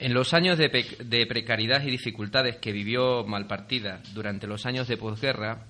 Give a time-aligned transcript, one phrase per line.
[0.00, 5.66] En los años de, precariedad y dificultades que vivió Malpartida durante los años de posguerra,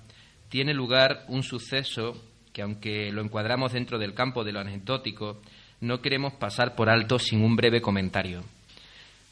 [0.49, 2.13] tiene lugar un suceso
[2.53, 5.41] que, aunque lo encuadramos dentro del campo de lo anecdótico,
[5.81, 8.43] no queremos pasar por alto sin un breve comentario,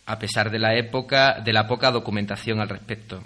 [0.08, 3.22] a pesar de la época de la poca documentación al respecto.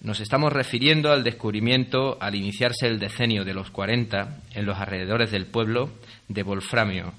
[0.00, 5.32] Nos estamos refiriendo al descubrimiento, al iniciarse el decenio de los 40, en los alrededores
[5.32, 5.90] del pueblo,
[6.28, 7.12] de wolframio,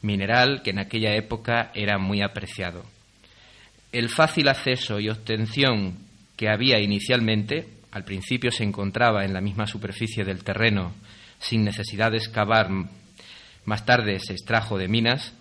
[0.00, 2.91] mineral que en aquella época era muy apreciado
[3.92, 5.98] el fácil acceso y obtención
[6.36, 10.94] que había inicialmente, al principio se encontraba en la misma superficie del terreno
[11.38, 12.70] sin necesidad de excavar,
[13.64, 15.34] más tarde se extrajo de minas,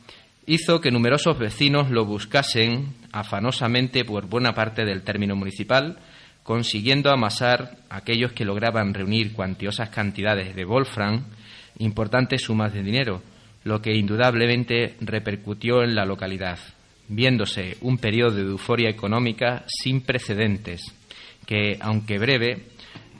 [0.46, 6.00] hizo que numerosos vecinos lo buscasen afanosamente por buena parte del término municipal,
[6.44, 11.26] consiguiendo amasar aquellos que lograban reunir cuantiosas cantidades de wolfram,
[11.78, 13.22] importantes sumas de dinero,
[13.64, 16.58] lo que indudablemente repercutió en la localidad
[17.12, 20.82] viéndose un periodo de euforia económica sin precedentes,
[21.46, 22.68] que, aunque breve,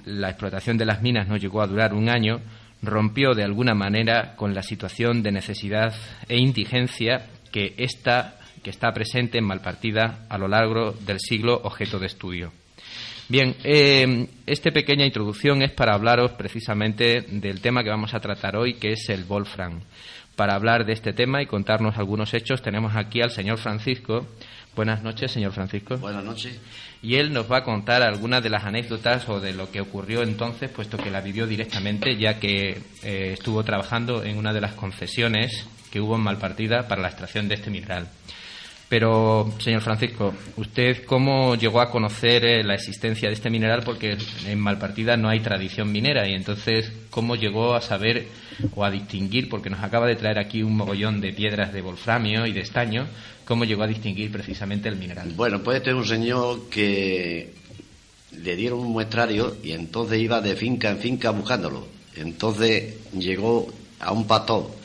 [0.06, 2.40] la explotación de las minas no llegó a durar un año,
[2.82, 5.94] rompió de alguna manera con la situación de necesidad
[6.30, 12.08] e indigencia que, que está presente en Malpartida a lo largo del siglo objeto de
[12.08, 12.54] estudio.
[13.28, 18.56] Bien, eh, esta pequeña introducción es para hablaros precisamente del tema que vamos a tratar
[18.56, 19.82] hoy, que es el Wolfram
[20.36, 24.28] para hablar de este tema y contarnos algunos hechos, tenemos aquí al señor Francisco.
[24.76, 25.98] Buenas noches, señor Francisco.
[25.98, 26.60] Buenas noches.
[27.02, 30.24] Y él nos va a contar algunas de las anécdotas o de lo que ocurrió
[30.24, 34.74] entonces, puesto que la vivió directamente, ya que eh, estuvo trabajando en una de las
[34.74, 38.08] concesiones que hubo en Malpartida para la extracción de este mineral.
[38.92, 43.84] Pero, señor Francisco, ¿usted cómo llegó a conocer eh, la existencia de este mineral?
[43.86, 48.28] Porque en Malpartida no hay tradición minera y entonces, ¿cómo llegó a saber
[48.76, 52.46] o a distinguir, porque nos acaba de traer aquí un mogollón de piedras de wolframio
[52.46, 53.08] y de estaño,
[53.46, 55.32] cómo llegó a distinguir precisamente el mineral?
[55.38, 57.54] Bueno, puede tener un señor que
[58.44, 61.88] le dieron un muestrario y entonces iba de finca en finca buscándolo.
[62.18, 63.72] Entonces llegó
[64.02, 64.81] a un patón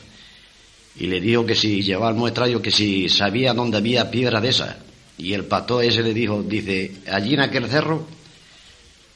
[0.99, 4.49] y le dijo que si llevaba el muestrario, que si sabía dónde había piedras de
[4.49, 4.75] esas.
[5.17, 8.05] Y el pato ese le dijo, dice, allí en aquel cerro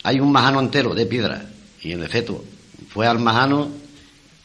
[0.03, 1.45] hay un majano entero de piedra.
[1.81, 2.43] Y en efecto,
[2.89, 3.69] fue al majano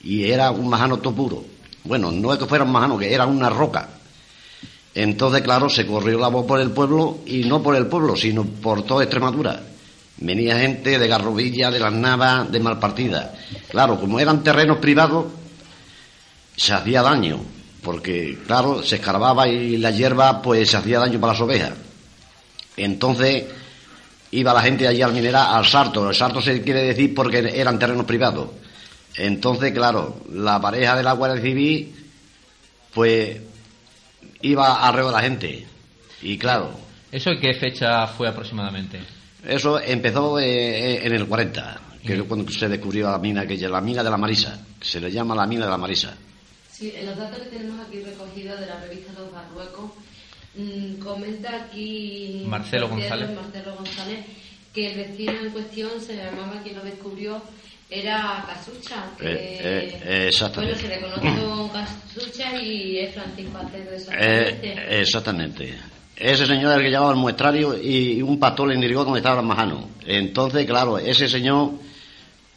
[0.03, 1.45] y era un majano todo puro.
[1.85, 3.89] Bueno, no es que fuera un majano, que era una roca.
[4.95, 8.45] Entonces, claro, se corrió la voz por el pueblo y no por el pueblo, sino
[8.45, 9.63] por toda Extremadura.
[10.19, 13.35] Venía gente de Garrovilla, de las Navas, de Malpartida.
[13.69, 15.27] Claro, como eran terrenos privados,
[16.57, 17.41] se hacía daño,
[17.83, 21.73] porque claro, se escarbaba y la hierba pues se hacía daño para las ovejas.
[22.77, 23.45] Entonces
[24.31, 26.09] iba la gente allí al mineral, al sarto.
[26.09, 28.49] El sarto se quiere decir porque eran terrenos privados.
[29.17, 31.95] Entonces, claro, la pareja de la Guardia Civil
[32.93, 33.39] pues
[34.43, 35.67] iba alrededor de la gente.
[36.23, 36.71] Y claro.
[37.13, 39.01] ¿Eso en qué fecha fue aproximadamente?
[39.47, 43.81] Eso empezó eh, en el 40, que es cuando se descubrió la mina, que la
[43.81, 46.17] mina de la Marisa, que se le llama la mina de la Marisa.
[46.77, 49.93] Sí, en los datos que tenemos aquí recogidos de la revista Dos Marruecos,
[50.57, 53.31] mmm, comenta aquí Marcelo González.
[53.35, 54.27] Marcelo González
[54.75, 57.41] que el vecino en cuestión se llamaba, quien lo descubrió,
[57.89, 59.07] era Casucha.
[59.19, 60.83] Que, eh, eh, exactamente.
[60.83, 64.69] Bueno, se le conoce con Casucha y es Francisco Acedo, exactamente.
[64.69, 65.79] Eh, exactamente.
[66.15, 69.41] Ese señor era el que llevaba el muestrario y un pastor le indicó donde estaba
[69.41, 69.89] el majano.
[70.05, 71.71] Entonces, claro, ese señor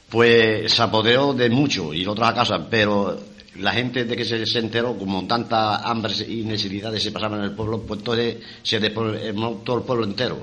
[0.10, 3.18] pues se apoderó de mucho y otras casa, pero
[3.56, 7.52] la gente de que se, enteró, como tanta hambre y necesidades se pasaban en el
[7.52, 10.40] pueblo, pues entonces se despobló todo el pueblo entero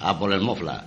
[0.00, 0.86] a por el mofla.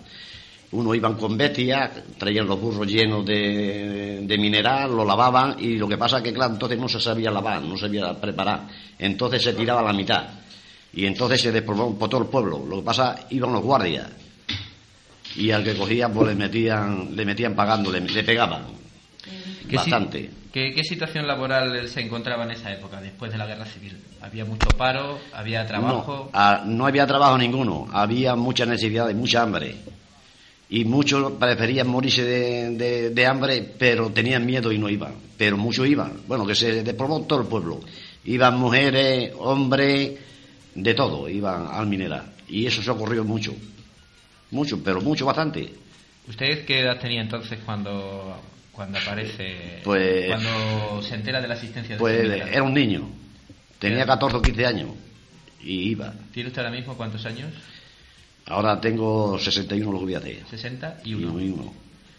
[0.71, 5.97] Uno iban con bestia, traían los burros llenos de, mineral, lo lavaban y lo que
[5.97, 8.67] pasa que, claro, entonces no se sabía lavar, no se sabía preparar.
[8.97, 10.23] Entonces se tiraba a la mitad
[10.93, 12.65] y entonces se despobló por todo el pueblo.
[12.65, 14.07] Lo que pasa, iban los guardias
[15.35, 18.63] y al que cogían pues le metían, le metían pagando, le, pegaban
[19.75, 20.29] bastante.
[20.51, 23.97] ¿Qué, situación laboral se encontraba en esa época, después de la guerra civil?
[24.21, 25.19] ¿Había mucho paro?
[25.33, 26.29] ¿Había trabajo?
[26.65, 27.87] No, había trabajo ninguno.
[27.91, 29.75] Había mucha necesidad y mucha hambre.
[30.69, 35.13] Y muchos preferían morirse de, hambre, pero tenían miedo y no iban.
[35.37, 36.21] Pero muchos iban.
[36.27, 37.79] Bueno, que se despobló todo el pueblo.
[38.25, 40.19] Iban mujeres, hombres,
[40.75, 42.33] de todo, iban al mineral.
[42.47, 43.53] Y eso se ocurrió mucho.
[44.51, 45.73] Mucho, pero mucho, bastante.
[46.27, 48.37] ¿Usted qué edad tenía entonces cuando,
[48.71, 53.09] cuando aparece, Pues- cuando se entera de la existencia de Pues este era un niño.
[53.79, 54.07] Tenía Bien.
[54.07, 54.89] 14 o 15 años.
[55.63, 56.13] Y iba.
[56.33, 57.51] ¿Tiene usted ahora mismo cuántos años?
[58.45, 60.43] Ahora tengo 61 lo que voy a hacer.
[60.49, 61.73] 60 y uno.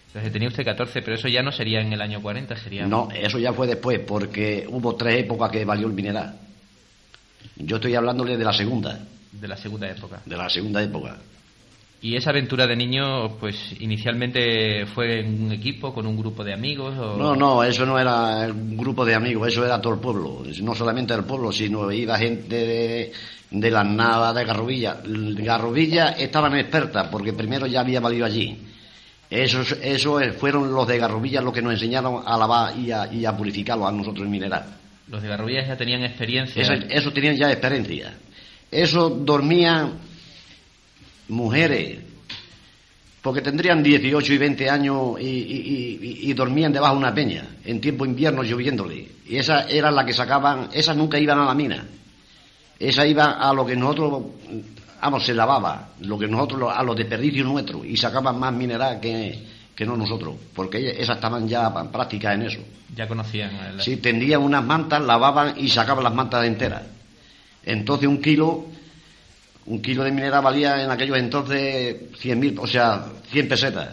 [0.09, 2.87] Entonces tenía usted 14, pero eso ya no sería en el año 40, sería...
[2.87, 6.39] No, eso ya fue después, porque hubo tres épocas que valió el mineral.
[7.57, 9.01] Yo estoy hablándole de la segunda,
[9.33, 10.21] De la segunda época.
[10.27, 11.17] de la segunda época.
[12.03, 16.53] ¿Y esa aventura de niño, pues inicialmente fue en un equipo, con un grupo de
[16.53, 16.99] amigos?
[16.99, 17.17] O...
[17.17, 20.43] No, no, eso no era un grupo de amigos, eso era todo el pueblo.
[20.63, 23.13] No solamente el pueblo, sino iba gente de,
[23.53, 24.97] de las navas de Garrovilla.
[25.05, 28.59] Garrovilla estaban expertas, porque primero ya había valido allí.
[29.31, 33.25] Esos, eso fueron los de Garrovilla los que nos enseñaron a lavar y a, y
[33.25, 34.65] a purificarlo a nosotros en mineral.
[35.07, 36.63] Los de Garrovillas ya tenían experiencia.
[36.63, 38.13] Eso, eso tenían ya experiencia.
[38.73, 40.11] Eso dormían
[41.33, 41.99] mujeres,
[43.21, 47.47] porque tendrían 18 y 20 años y, y- y- y dormían debajo de una peña,
[47.65, 49.09] en tiempo invierno lloviéndole.
[49.27, 51.85] Y esa era la que sacaban, esas nunca iban a la mina.
[52.79, 54.25] Esa iba a lo que nosotros,
[55.01, 59.39] vamos, se lavaba, lo que nosotros, a los desperdicios nuestros, y sacaban más mineral que,
[59.75, 62.61] que no nosotros, porque esas estaban ya prácticas en eso.
[62.95, 63.55] Ya conocían.
[63.55, 66.83] el- Sí, tendían unas mantas, lavaban y sacaban las mantas enteras.
[67.65, 68.67] Entonces un kilo,
[69.67, 73.89] un kilo de mineral valía en aquellos entonces 100.000, o sea, 100 pesetas.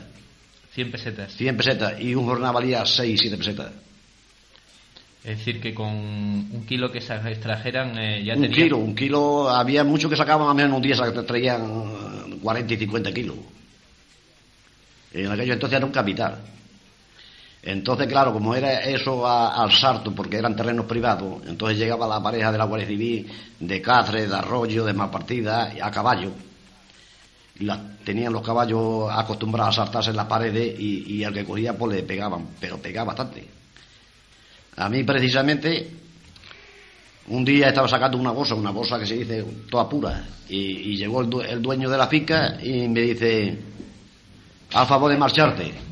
[0.74, 1.34] 100 pesetas.
[1.34, 3.72] 100 pesetas y un jornal valía 6, 7 pesetas.
[5.24, 8.64] Es decir, que con un kilo que se extrajeran eh, ya un tenían...
[8.64, 10.96] kilo, un kilo, había muchos que sacaban a menos un día,
[11.26, 11.62] traían
[12.32, 13.36] eh, 40 y 50 kilos.
[15.14, 16.40] En aquellos entonces era un capital.
[17.62, 22.52] Entonces, claro, como era eso al sarto, porque eran terrenos privados, entonces llegaba la pareja
[22.52, 23.28] de la Guardia Civil
[23.60, 26.32] de Cáceres, de Arroyo, de Malpartida, a caballo.
[27.60, 31.78] La- tenían los caballos acostumbrados a saltarse en las paredes y, y al que cogía
[31.78, 33.46] pues le pegaban, pero pegaba bastante.
[34.78, 35.92] A mí precisamente
[37.28, 41.22] un día estaba sacando una bolsa, una bolsa que se dice toda pura, y, llegó
[41.22, 43.60] el, el dueño de la finca y me dice,
[44.74, 45.89] a favor de marcharte.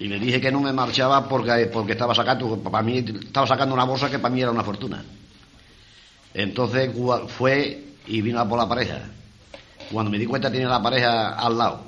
[0.00, 3.74] Y le dije que no me marchaba porque, porque estaba sacando, para mí estaba sacando
[3.74, 5.04] una bolsa que para mí era una fortuna.
[6.32, 6.90] Entonces
[7.28, 9.02] fue y vino por la pareja.
[9.92, 11.82] Cuando me di cuenta tenía la pareja al lado.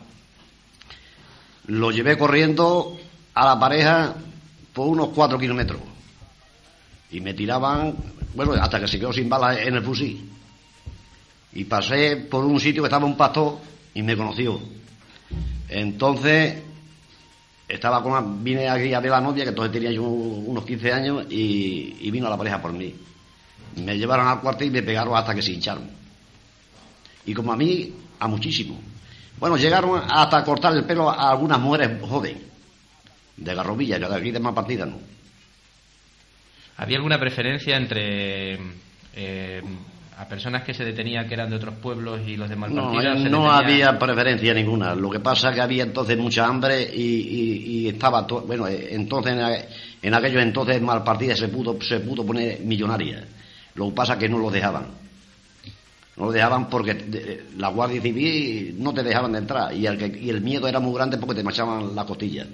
[1.69, 2.99] Lo llevé corriendo
[3.33, 4.15] a la pareja
[4.75, 5.81] por unos cuatro kilómetros.
[7.11, 7.97] Y me tiraban,
[8.35, 10.31] bueno, hasta que se quedó sin balas en el fusil.
[11.55, 13.57] Y pasé por un sitio que estaba un pastor
[13.95, 14.61] y me conoció.
[15.71, 16.72] Entonces,
[17.73, 21.27] estaba con, vine aquí a ver la novia, que entonces tenía yo unos 15 años,
[21.31, 22.95] y, y vino la pareja por mí.
[23.77, 25.89] Me llevaron al cuartel y me pegaron hasta que se hincharon.
[27.25, 28.79] Y como a mí, a muchísimo.
[29.39, 32.43] Bueno, llegaron hasta cortar el pelo a algunas mujeres jóvenes,
[33.37, 34.99] de Garrovilla, que de aquí de más partida, ¿no?
[36.77, 38.59] ¿Había alguna preferencia entre
[39.15, 39.63] eh,
[40.23, 43.15] a personas que se detenían que eran de otros pueblos y los de No, Malpartida?
[43.15, 44.95] eh, se no había preferencia ninguna.
[44.95, 48.43] Lo que pasa es que había entonces mucha hambre y, y- y estaba todo.
[48.43, 49.35] Bueno, eh, entonces
[50.01, 53.25] en, aquellos entonces Malpartida se pudo, se pudo poner millonaria.
[53.75, 54.87] Lo que pasa es que no lo dejaban.
[56.17, 59.99] No lo dejaban porque de- la Guardia Civil no te dejaban de entrar y el,
[59.99, 62.47] que- y el miedo era muy grande porque te marchaban la costilla.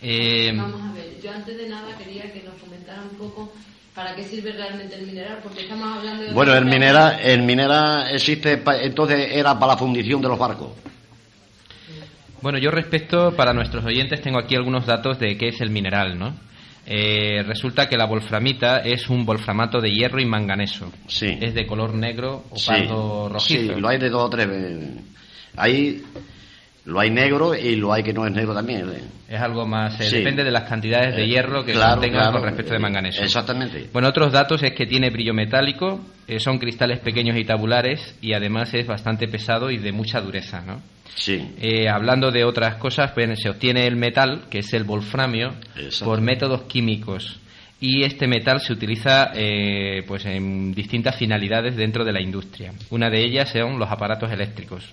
[0.00, 0.06] Sí.
[0.08, 3.52] Eh, Vamos a ver, yo antes de nada quería que nos comentara un poco
[3.94, 6.32] para qué sirve realmente el mineral, porque estamos hablando de...
[6.32, 10.68] Bueno, el minera, el minera existe, pa- entonces era para la fundición de los barcos.
[12.42, 16.18] Bueno, yo respecto, para nuestros oyentes, tengo aquí algunos datos de qué es el mineral,
[16.18, 16.34] ¿no?
[16.88, 20.92] Eh, resulta que la wolframita es un wolframato de hierro y manganeso.
[21.08, 21.36] Sí.
[21.40, 23.74] Es de color negro o Sí, pardo rojizo.
[23.74, 24.48] Sí, lo hay de dos o tres.
[25.56, 26.02] Ahí
[26.86, 28.88] lo hay negro y lo hay que no es negro también.
[28.88, 29.02] eh.
[29.28, 30.00] Es algo más...
[30.00, 30.16] eh, Sí.
[30.18, 33.22] Depende de las cantidades de Eh, hierro que claro, contengan claro, con respecto de manganeso.
[33.22, 33.88] Exactamente.
[33.92, 38.32] Bueno, otros datos es que tiene brillo metálico, eh, son cristales pequeños y tabulares y
[38.34, 40.80] además es bastante pesado y de mucha dureza, ¿no?
[41.14, 41.54] Sí.
[41.60, 45.54] Eh, hablando de otras cosas, pues, se obtiene el metal, que es el wolframio,
[46.04, 47.40] por métodos químicos.
[47.80, 52.72] Y este metal se utiliza eh, pues en distintas finalidades dentro de la industria.
[52.90, 54.84] Una de ellas son los aparatos eléctricos,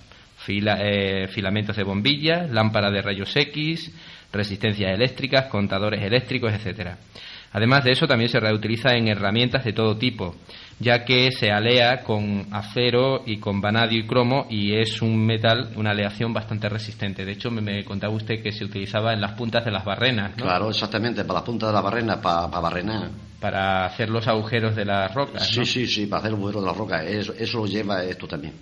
[0.46, 3.92] fila- eh, filamentos de bombillas, lámparas de rayos X,
[4.32, 6.98] resistencias eléctricas, contadores eléctricos, etcétera.
[7.56, 10.36] Además de eso, también se reutiliza en herramientas de todo tipo,
[10.80, 15.70] ya que se alea con acero y con vanadio y cromo y es un metal,
[15.76, 17.24] una aleación bastante resistente.
[17.24, 20.32] De hecho, me, contaba usted que se utilizaba en las puntas de las barrenas.
[20.36, 23.10] Claro, exactamente, para las puntas de las barrenas, para, para barrenar.
[23.40, 25.46] Para hacer los agujeros de las rocas.
[25.48, 27.06] Sí, sí, sí, para hacer los agujeros de las rocas.
[27.06, 28.54] Eso, eso lo lleva esto también.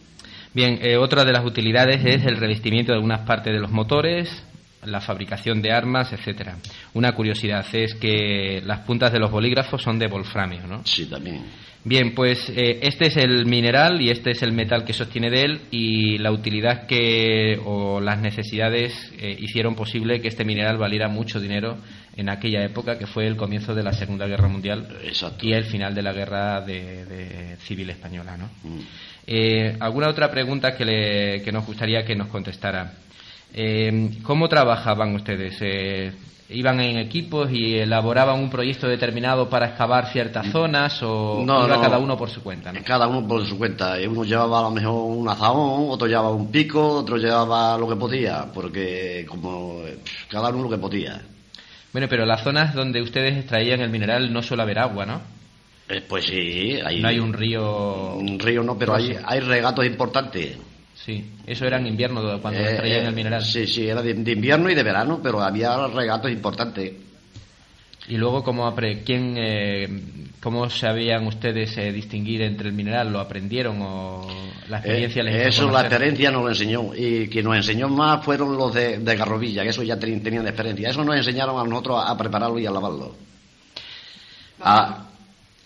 [0.54, 4.44] Bien, eh, otra de las utilidades es el revestimiento de algunas partes de los motores,
[4.84, 6.58] la fabricación de armas, etcétera.
[6.94, 10.82] Una curiosidad es que las puntas de los bolígrafos son de wolframio, ¿no?
[10.86, 11.44] Sí, también.
[11.84, 15.42] Bien, pues eh, este es el mineral y este es el metal que sostiene de
[15.42, 21.08] él y la utilidad que o las necesidades eh, hicieron posible que este mineral valiera
[21.08, 21.78] mucho dinero
[22.16, 24.88] en aquella época que fue el comienzo de la Segunda Guerra Mundial
[25.42, 28.50] y el final de la Guerra de, Civil Española, ¿no?
[28.64, 28.80] Mm.
[29.28, 32.94] Eh, ¿Alguna otra pregunta que, le, que nos gustaría que nos contestara?
[33.54, 35.58] Eh, ¿Cómo trabajaban ustedes?
[35.62, 36.12] Eh,
[36.50, 41.98] ¿Iban en equipos y elaboraban un proyecto determinado para excavar ciertas zonas o iba cada
[41.98, 42.74] uno por su cuenta?
[42.84, 43.96] Cada uno por su cuenta.
[44.06, 47.96] Uno llevaba a lo mejor un azahón, otro llevaba un pico, otro llevaba lo que
[47.96, 49.82] podía, porque como
[50.30, 51.22] cada uno lo que podía.
[51.94, 55.22] Bueno, pero las zonas donde ustedes extraían el mineral no suele haber agua, ¿no?
[55.92, 57.02] Eh, pues sí, hay...
[57.02, 58.16] No hay un río...
[58.16, 60.58] Un río no, pero hay, hay regatos importantes.
[61.06, 63.44] Sí, eso era en invierno cuando eh, extraían el mineral.
[63.44, 66.94] Sí, sí, era de, invierno y de verano, pero había regatos importantes.
[68.08, 69.88] Y luego, ¿cómo, quién, eh,
[70.42, 73.12] ¿cómo sabían ustedes eh, distinguir entre el mineral?
[73.12, 74.28] ¿Lo aprendieron o
[74.70, 76.92] la experiencia les Eso la experiencia nos lo enseñó.
[76.96, 80.90] Y quien nos enseñó más fueron los de, de Garrovilla, que eso ya tenían experiencia.
[80.90, 83.16] Eso nos enseñaron a nosotros a prepararlo y a lavarlo.
[84.60, 85.11] Ah,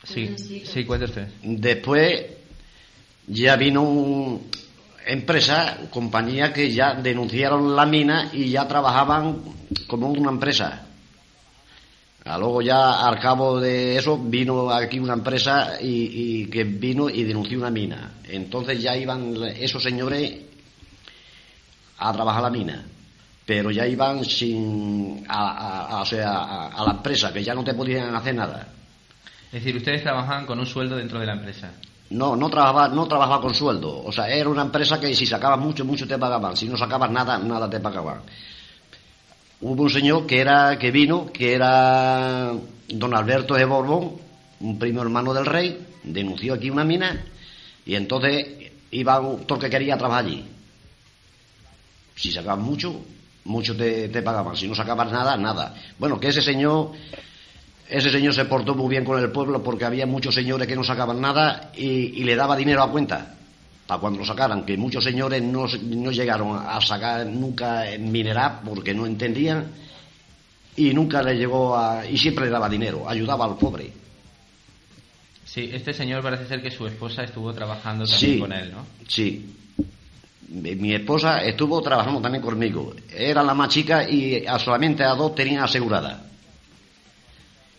[0.05, 1.27] sí, sí, usted.
[1.43, 2.25] Después
[3.27, 4.49] ya vino un,
[5.05, 9.41] empresa, compañía que ya denunciaron la mina y ya trabajaban
[9.87, 10.87] como una empresa.
[12.25, 17.59] luego ya al cabo de eso vino aquí una empresa y, que vino y denunció
[17.59, 18.13] una mina.
[18.27, 20.33] Entonces ya iban esos señores
[21.97, 22.85] a trabajar la mina,
[23.45, 28.13] pero ya iban sin a, o sea, a la empresa, que ya no te podían
[28.15, 28.67] hacer nada.
[29.55, 31.71] Es decir, ustedes trabajaban con un sueldo dentro de la empresa.
[32.09, 34.03] No, no trabajaba, no trabajaba con sueldo.
[34.03, 36.57] O sea, era una empresa que si sacabas mucho, mucho te pagaban.
[36.57, 38.19] Si no sacabas nada, nada te pagaban.
[39.61, 42.51] Hubo un señor que era, que vino, que era
[42.89, 44.17] don Alberto de Borbón,
[44.59, 47.25] un primo hermano del rey, denunció aquí una mina
[47.85, 50.45] y entonces iba el que quería trabajar allí.
[52.13, 53.05] Si sacabas mucho,
[53.45, 54.57] mucho te, te pagaban.
[54.57, 55.73] Si no sacabas nada, nada.
[55.97, 56.91] Bueno, que ese señor
[57.87, 60.83] ese señor se portó muy bien con el pueblo porque había muchos señores que no
[60.83, 63.35] sacaban nada y, le daba dinero a cuenta
[63.85, 65.67] para cuando lo sacaran, que muchos señores no,
[66.11, 69.67] llegaron a sacar nunca mineral porque no entendían
[70.75, 72.03] y nunca le llegó a...
[72.05, 73.93] y siempre le daba dinero, ayudaba al pobre.
[75.45, 78.85] Sí, este señor parece ser que su esposa estuvo trabajando también con él, ¿no?
[79.07, 79.55] Sí,
[80.49, 82.93] mi esposa estuvo trabajando también conmigo.
[83.15, 86.23] Era la más chica y solamente a dos tenía asegurada.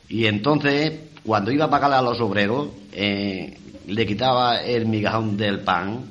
[0.09, 0.93] Y entonces,
[1.25, 6.05] cuando iba a pagarle a los obreros, eh, le quitaba el migajón del pan,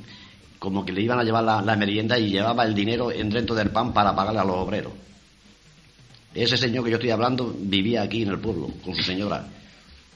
[0.59, 3.69] como que le iban a llevar la, merienda y llevaba el dinero en dentro del
[3.69, 4.93] pan para pagarle a los obreros.
[6.33, 9.47] Ese señor que yo estoy hablando vivía aquí en el pueblo con su señora,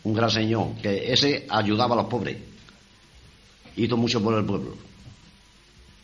[0.04, 2.38] un gran señor, que ese ayudaba a los pobres.
[3.78, 4.76] Hizo mucho por el pueblo.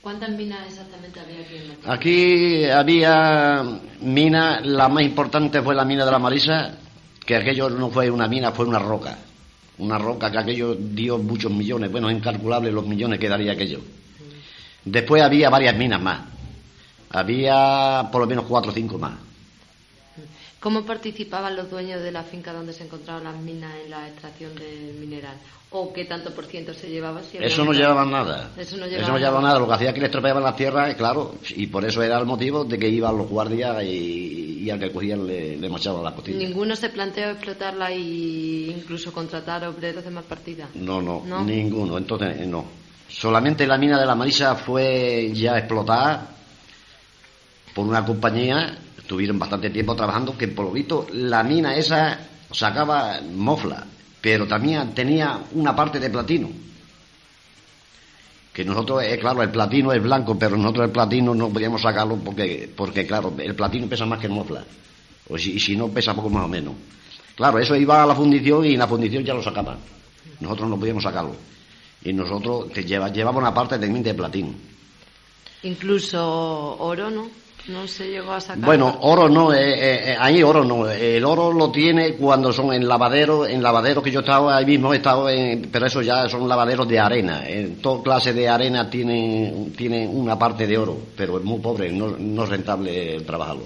[0.02, 3.64] ¿Cuántas minas exactamente había aquí en el Aquí había
[4.02, 6.78] minas, la más importante fue la mina de la Marisa,
[7.26, 9.18] que aquello no fue una mina, fue una roca.
[9.78, 13.80] Una roca que aquello dio muchos millones, bueno, incalculables los millones que daría aquello.
[14.86, 16.22] Después había varias minas más.
[17.10, 19.14] Había por lo menos cuatro o cinco más.
[20.60, 24.56] ¿Cómo participaban los dueños de la finca donde se encontraban las minas en la extracción
[24.56, 25.38] del mineral?
[25.70, 27.22] ¿O qué tanto por ciento se llevaba?
[27.22, 28.52] eso no llevaban nada.
[28.58, 29.60] Eso no llevaba, nada.
[29.60, 32.64] Lo que hacía que les estropeaban las tierras, claro, y por eso era el motivo
[32.64, 36.40] de que iban los guardias y, al que cogían le, le machaban las costillas.
[36.40, 40.70] ¿Ninguno se planteó explotarla e incluso contratar obreros de más partida?
[40.76, 41.98] No, no, no, ninguno.
[41.98, 42.66] Entonces, no.
[43.08, 46.36] Solamente la mina de la Marisa fue ya explotada
[47.74, 52.18] por una compañía estuvieron bastante tiempo trabajando, que por lo visto la mina esa
[52.52, 53.86] sacaba mofla,
[54.20, 56.50] pero también tenía una parte de platino.
[58.56, 62.16] Que nosotros, eh, claro, el platino es blanco, pero nosotros el platino no podíamos sacarlo
[62.16, 64.64] porque, porque claro, el platino pesa más que el mofla.
[65.28, 66.74] O si, si no, pesa poco más o menos.
[67.36, 69.80] Claro, eso iba a la fundición y en la fundición ya lo sacaban.
[70.40, 71.36] Nosotros no podíamos sacarlo.
[72.02, 74.54] Y nosotros llevamos una parte también de platino.
[75.64, 77.28] Incluso oro, ¿no?
[77.68, 78.64] No se llegó a sacar.
[78.64, 80.88] Bueno, oro no, eh, eh, eh, ahí oro no.
[80.88, 84.66] El oro lo tiene cuando son en lavaderos, en lavaderos que yo he estado ahí
[84.66, 87.48] mismo, he estado en, pero eso ya son lavaderos de arena.
[87.48, 91.92] En toda clase de arena tiene, tiene una parte de oro, pero es muy pobre,
[91.92, 93.64] no, no es rentable trabajarlo.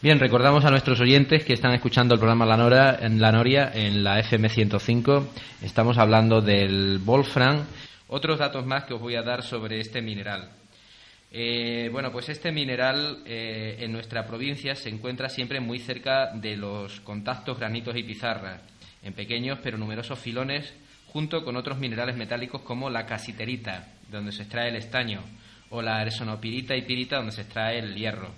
[0.00, 3.72] Bien, recordamos a nuestros oyentes que están escuchando el programa La, Nora, en la Noria
[3.74, 5.26] en la FM 105.
[5.62, 7.64] Estamos hablando del Wolfram.
[8.08, 10.61] Otros datos más que os voy a dar sobre este mineral.
[11.34, 16.58] Eh, bueno, pues este mineral eh, en nuestra provincia se encuentra siempre muy cerca de
[16.58, 18.60] los contactos granitos y pizarras,
[19.02, 20.74] en pequeños pero numerosos filones,
[21.06, 25.22] junto con otros minerales metálicos como la casiterita, donde se extrae el estaño,
[25.70, 28.34] o la arsonopirita y pirita, donde se extrae el hierro.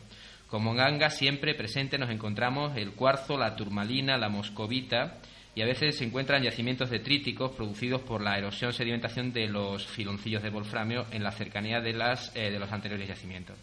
[0.46, 5.18] Como en Ganga, siempre presente nos encontramos el cuarzo, la turmalina, la moscovita
[5.54, 10.42] y a veces se encuentran yacimientos detríticos producidos por la erosión sedimentación de los filoncillos
[10.42, 13.56] de wolframio en la cercanía de, las, eh, de los anteriores yacimientos.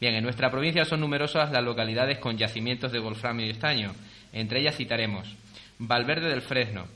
[0.00, 3.92] Bien, en nuestra provincia son numerosas las localidades con yacimientos de wolframio y estaño.
[4.32, 5.36] Entre ellas citaremos
[5.78, 6.86] Valverde del Fresno,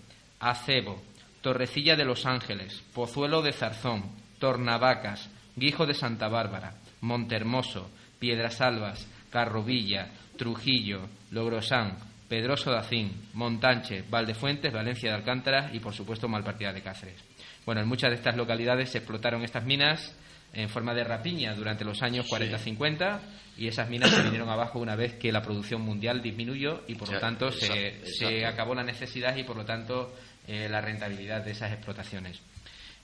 [0.40, 1.02] Acebo,
[1.40, 10.08] Torrecilla de los Ángeles, Pozuelo de Zarzón, Tornavacas, Guijo de Santa Bárbara, Montermoso, Piedrasalvas, Carrovilla,
[10.36, 11.96] Trujillo, Logrosán,
[12.28, 17.22] Pedroso de Acín, Montanche, Valdefuentes, Valencia de Alcántara y, por supuesto, Malpartida de Cáceres.
[17.64, 20.16] Bueno, en muchas de estas localidades se explotaron estas minas
[20.52, 23.20] en forma de rapiña durante los años 40-50
[23.58, 27.12] y esas minas se vinieron abajo una vez que la producción mundial disminuyó y por
[27.12, 30.14] lo tanto se, acabó la necesidad y por lo tanto
[30.46, 32.40] eh, la rentabilidad de esas explotaciones.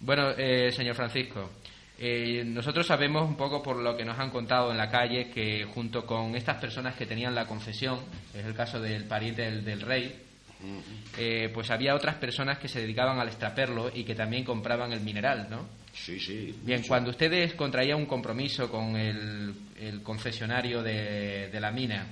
[0.00, 1.50] Bueno, eh, señor Francisco,
[1.98, 5.64] eh, nosotros sabemos un poco por lo que nos han contado en la calle que
[5.64, 8.00] junto con estas personas que tenían la concesión,
[8.34, 10.20] es el caso del pariente del, rey,
[11.18, 15.00] eh, pues había otras personas que se dedicaban al extraperlo y que también compraban el
[15.00, 15.68] mineral, ¿no?
[15.92, 16.54] Sí, sí.
[16.62, 19.54] Bien, cuando ustedes contraían un compromiso con el,
[20.02, 22.06] concesionario de, la mina,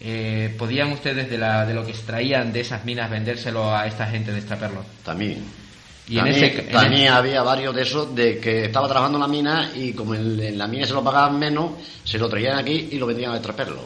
[0.00, 4.06] eh, ¿podían ustedes de, la, de lo que extraían de esas minas vendérselo a esta
[4.06, 4.84] gente de extraperlo?
[5.04, 5.67] También.
[6.08, 9.92] Y también, en había varios de esos de que estaba trabajando en la mina y
[9.92, 11.72] como en, la mina se lo pagaban menos,
[12.02, 13.82] se lo traían aquí y lo vendían a extraperlo.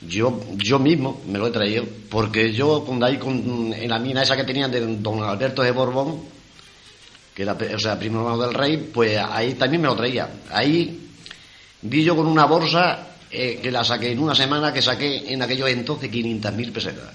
[0.00, 4.22] Yo, yo mismo me lo he traído, porque yo cuando ahí con, en la mina
[4.22, 6.22] esa que tenían de don Alberto de Borbón,
[7.34, 10.30] que era o sea, primo hermano del rey, pues ahí también me lo traía.
[10.50, 11.08] Ahí
[11.82, 15.42] vi yo con una bolsa eh, que la saqué en una semana, que saqué en
[15.42, 17.12] aquellos entonces 500.000 pesetas.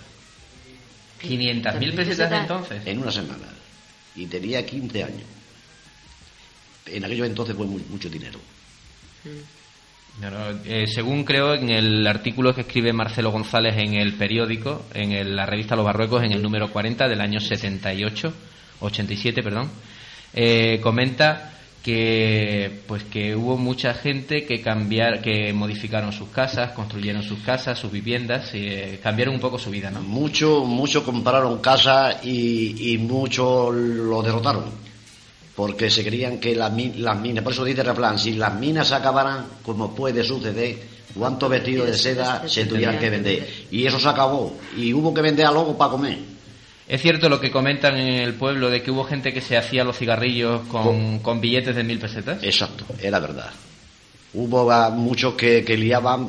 [1.23, 2.81] ¿500.000 pesetas entonces?
[2.85, 3.60] En una semana
[4.15, 5.23] y tenía 15 años.
[6.85, 8.39] En aquellos entonces fue mucho dinero.
[10.65, 15.45] Eh, según creo en el artículo que escribe Marcelo González en el periódico, en la
[15.45, 18.33] revista Los Barruecos, en el número 40 del año 78,
[18.81, 19.69] 87, perdón,
[20.33, 27.23] eh, comenta que pues que hubo mucha gente que cambiar que modificaron sus casas construyeron
[27.23, 31.59] sus casas sus viviendas y eh, cambiaron un poco su vida no mucho mucho compraron
[31.59, 34.65] casas y, y muchos lo derrotaron
[35.55, 39.45] porque se creían que las, minas por eso dice Replan si las minas se acabaran
[39.63, 40.77] como puede suceder
[41.15, 45.21] cuántos vestidos de seda se tuvieran que vender y eso se acabó y hubo que
[45.21, 46.30] vender a lobo para comer
[46.91, 49.85] ¿Es cierto lo que comentan en el pueblo de que hubo gente que se hacía
[49.85, 52.43] los cigarrillos con, billetes de mil pesetas?
[52.43, 53.49] Exacto, era verdad.
[54.33, 56.27] Hubo muchos que, que liaban,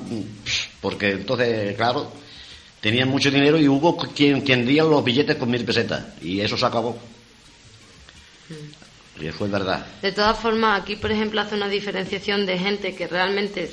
[0.81, 2.13] porque entonces, claro,
[2.81, 6.05] tenían mucho dinero y hubo quien, quien día los billetes con mil pesetas.
[6.23, 6.97] Y eso se acabó.
[9.21, 9.85] Y fue verdad.
[10.01, 13.69] De todas formas, aquí, por ejemplo, hace una diferenciación de gente que realmente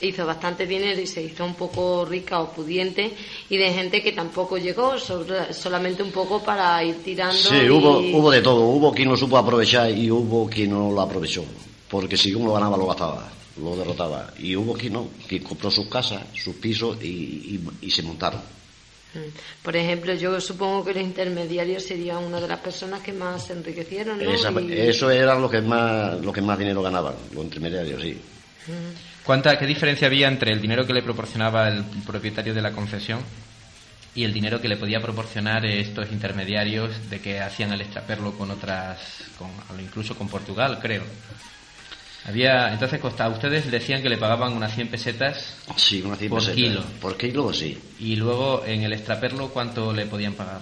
[0.00, 3.12] hizo bastante dinero y se hizo un poco rica o pudiente
[3.48, 7.34] y de gente que tampoco llegó, solamente un poco para ir tirando.
[7.34, 11.00] Sí, hubo, hubo de todo, hubo quien lo supo aprovechar y hubo quien no lo
[11.00, 11.44] aprovechó,
[11.88, 13.30] porque si uno ganaba lo gastaba,
[13.62, 18.40] lo derrotaba, y hubo quien no, que compró sus casas, sus pisos y, se montaron.
[19.14, 19.62] Mm.
[19.62, 23.54] Por ejemplo, yo supongo que los intermediarios serían una de las personas que más se
[23.54, 24.30] enriquecieron, ¿no?
[24.30, 28.18] Eso eran los que más, los que más dinero ganaban, los intermediarios, sí.
[28.66, 29.24] Mm.
[29.24, 33.20] ¿Cuánta, ¿Qué diferencia había entre el dinero que le proporcionaba el propietario de la concesión
[34.14, 38.50] y el dinero que le podía proporcionar estos intermediarios de que hacían el extraperlo con
[38.50, 38.98] otras,
[39.38, 39.50] con,
[39.80, 41.02] incluso con Portugal, creo?
[42.24, 46.52] Había, entonces, Costa, ustedes decían que le pagaban unas 100 pesetas sí, unas 100 por
[46.52, 46.84] kilo.
[47.00, 47.78] Por kilo, sí.
[48.00, 50.60] Y luego, en el extraperlo, ¿cuánto le podían pagar?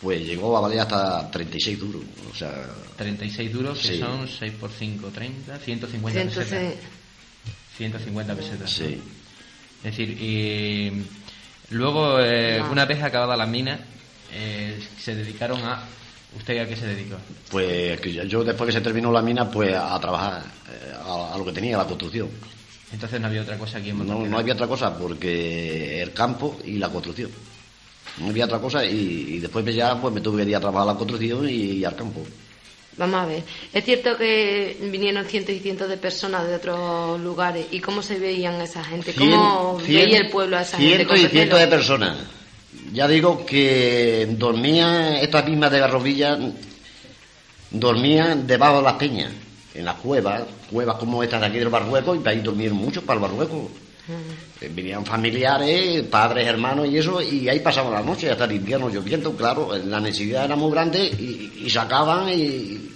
[0.00, 2.02] Pues llegó a valer hasta 36 duros.
[2.30, 2.52] O sea,
[2.96, 6.74] 36 duros, que son 6 por 5, 30, 150 pesetas.
[7.76, 8.70] 150 pesetas.
[8.70, 9.00] Sí.
[9.78, 11.04] Es decir, y
[11.70, 13.78] luego, eh, una vez acabada la mina,
[14.32, 15.84] eh, se dedicaron a...
[16.36, 17.16] ¿Usted a qué se dedicó?
[17.50, 21.52] Pues yo después que se terminó la mina, pues a trabajar, eh, a, lo que
[21.52, 22.28] tenía, la construcción.
[22.92, 24.30] Entonces no había otra cosa aquí en No, Montañera.
[24.30, 27.30] no había otra cosa porque el campo y la construcción.
[28.18, 30.88] No había otra cosa y, y después ya pues me tuve que ir a trabajar
[30.88, 32.22] a la construcción y, al campo.
[32.98, 33.42] Vamos a ver,
[33.74, 37.66] es cierto que vinieron cientos y cientos de personas de otros lugares.
[37.70, 39.12] ¿Y cómo se veían esa gente?
[39.14, 40.94] ¿Cómo Cien- veía el pueblo a esa gente?
[41.04, 42.16] Cientos y cientos de personas.
[42.92, 46.38] Ya digo que dormían, estas mismas de Garrovilla,
[47.70, 49.32] dormían debajo de las peñas,
[49.74, 53.18] en las cuevas, cuevas como estas de aquí del Barrueco, y ahí dormían muchos para
[53.20, 53.70] el Barrueco.
[54.60, 58.88] Eh, Venían familiares, padres, hermanos y eso, y ahí pasaban la noche, hasta el invierno
[58.88, 62.92] lloviendo, claro, la necesidad era muy grande y, y sacaban y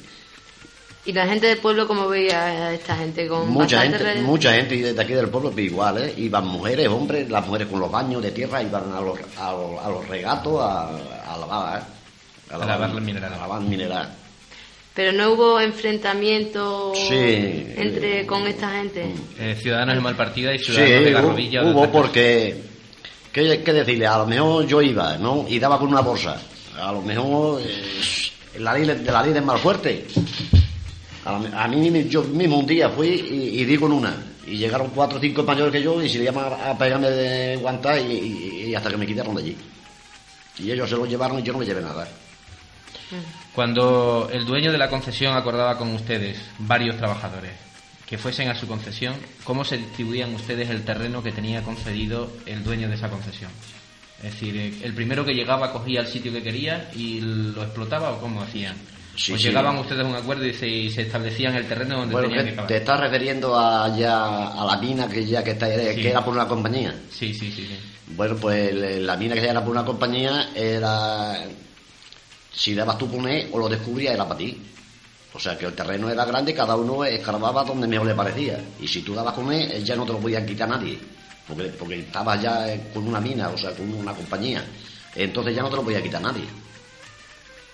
[1.07, 3.27] ¿Y la gente del pueblo cómo veía a esta gente?
[3.27, 6.15] Con mucha gente, mucha gente y desde aquí del pueblo pues igual, ¿eh?
[6.19, 9.81] Iban mujeres, hombres, las mujeres con los baños de tierra, iban a los, a los,
[9.83, 10.89] a los regatos a,
[11.33, 12.55] a lavar, ¿eh?
[12.55, 13.33] A lavar el mineral.
[13.33, 14.15] A lavar mineral.
[15.01, 17.15] Pero no hubo enfrentamiento Sí.
[17.75, 19.07] entre con esta gente.
[19.39, 21.63] Eh, ciudadanos de Malpartida y Sí, ciudadanos de hubo, Garrovilla.
[21.65, 21.91] hubo cosas.
[21.91, 22.57] porque,
[23.33, 24.07] ¿qué, qué decirle?
[24.07, 25.47] A lo mejor yo iba, ¿no?
[25.49, 26.39] Y daba con una bolsa.
[26.79, 30.05] A lo mejor eh, la ley, de la ley del mal fuerte.
[31.25, 34.15] A, lo- a mí mi- yo mismo un día fui y, y di con una.
[34.47, 37.09] Y llegaron cuatro o cinco mayores que yo y se le llaman a, a pegarme
[37.11, 39.57] de guantá y, y- y hasta que me quitaron de allí.
[40.59, 42.07] Y ellos se lo llevaron y yo no me llevé nada.
[43.55, 47.53] Cuando el dueño de la concesión acordaba con ustedes, varios trabajadores,
[48.07, 52.63] que fuesen a su concesión, ¿cómo se distribuían ustedes el terreno que tenía concedido el
[52.65, 53.51] dueño de esa concesión?
[54.23, 58.11] Es decir, eh, ¿el primero que llegaba cogía el sitio que quería y lo explotaba
[58.13, 58.77] o cómo hacían?
[59.17, 59.45] Sí, ¿O sí.
[59.45, 62.55] llegaban ustedes a un acuerdo y se, y se establecían el terreno donde Bueno, tenían
[62.57, 66.01] que te estás refiriendo a, ya a la mina que ya que, está, Sí.
[66.01, 66.95] que era por una compañía.
[67.11, 67.69] Sí, sí, sí.
[68.09, 71.45] Bueno, pues el- la mina que ya era por una compañía era.
[72.53, 74.61] Si dabas tú poner o lo descubrías, era para ti.
[75.33, 78.59] O sea que el terreno era grande cada uno escarbaba donde mejor le parecía.
[78.81, 80.99] Y si tú dabas con él, ya no te lo podían quitar nadie.
[81.47, 84.65] Porque, porque estabas ya eh, con una mina, o sea, con una compañía.
[85.15, 86.45] Entonces ya no te lo podía quitar nadie.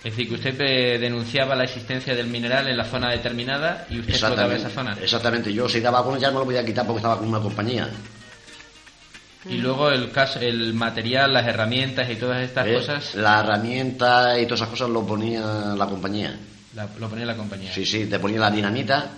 [0.03, 4.13] Es decir, que usted denunciaba la existencia del mineral en la zona determinada y usted
[4.13, 4.95] explotaba esa zona.
[5.01, 5.51] Exactamente.
[5.51, 7.89] Yo si daba con él ya no lo podía quitar porque estaba con una compañía.
[9.49, 14.39] Y luego el caso, el material, las herramientas y todas estas Eh, cosas La herramienta
[14.39, 15.41] y todas esas cosas lo ponía
[15.75, 16.37] la compañía.
[16.75, 17.71] la- lo ponía la compañía.
[17.73, 19.09] Sí, sí, te ponía la dinamita,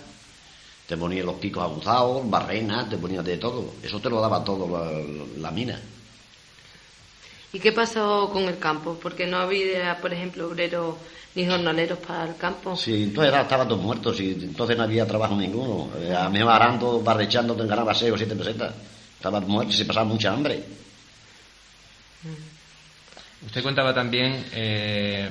[0.86, 3.74] te ponía los picos aguzados, barrenas, te ponía de todo.
[3.82, 5.78] Eso te lo daba todo la, la mina.
[7.52, 8.98] ¿Y qué pasó con el campo?
[9.02, 10.94] Porque no había, por ejemplo, obreros
[11.34, 12.76] ni jornaleros para el campo.
[12.76, 15.90] Sí, entonces era- estaban todos muertos y entonces no había trabajo ninguno.
[15.98, 18.72] Eh, A mí arando, barrechando, te ganaba 6 o 7 pesetas.
[19.20, 20.64] Estaban muertos se pasaba mucha hambre.
[23.44, 25.28] Usted contaba también eh,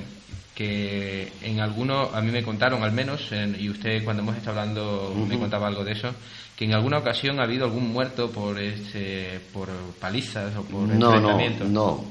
[0.54, 4.60] que en algunos, a mí me contaron al menos, en- y usted cuando hemos estado
[4.60, 6.14] hablando me contaba algo de eso,
[6.56, 11.20] que en alguna ocasión ha habido algún muerto por ese, por palizas o por No,
[11.20, 12.06] no, no.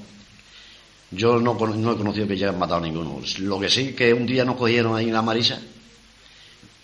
[1.13, 3.21] Yo no, no he conocido que hayan matado a ninguno.
[3.39, 5.61] Lo que sí, que un día nos cogieron ahí en la Marisa,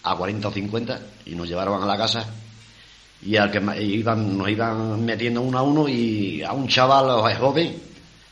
[0.05, 2.33] a 40 o 50, y nos llevaron a la casa,
[3.23, 7.75] y al que iban, nos iban metiendo uno a uno, y a un chaval joven,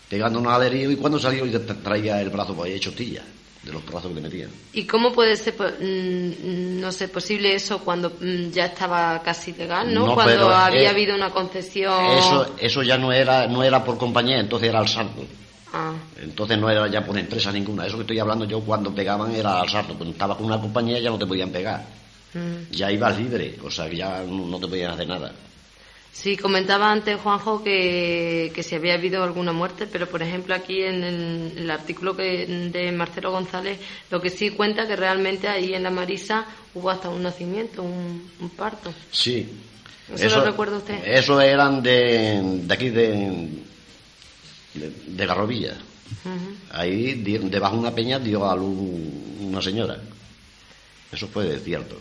[0.09, 1.51] pegando un alherío, y cuando salió, y
[1.83, 3.23] traía el brazo por ahí hecho tilla,
[3.63, 4.51] de los brazos que le metían.
[4.73, 9.93] ¿Y cómo puede ser, mm, no sé, posible eso cuando mm, ya estaba casi legal,
[9.95, 10.07] no?
[10.07, 12.19] No, cuando había eh, habido una concesión.
[12.19, 15.25] Eso, eso ya no era, no era por compañía, entonces era al salto.
[15.73, 17.87] Ah, Entonces no era ya por empresa ninguna.
[17.87, 19.95] Eso que estoy hablando yo cuando pegaban era al salto.
[19.95, 21.83] Cuando estabas con una compañía ya no te podían pegar.
[22.35, 22.73] Mm.
[22.73, 25.33] Ya ibas libre, o sea que ya no, te podían hacer nada.
[26.13, 30.83] Sí, comentaba antes Juanjo que, que si había habido alguna muerte, pero por ejemplo aquí
[30.83, 33.79] en el, el artículo que, de Marcelo González
[34.11, 38.31] lo que sí cuenta que realmente ahí en la Marisa hubo hasta un nacimiento, un,
[38.41, 38.93] un parto.
[39.11, 39.49] Sí.
[40.15, 41.03] ¿Eso lo recuerda usted?
[41.07, 43.49] Eso eran de, de aquí de,
[44.75, 45.75] de, de Garrovilla.
[46.71, 48.79] Ahí debajo de una peña dio a luz
[49.41, 49.99] una señora.
[51.11, 51.99] Eso fue cierto.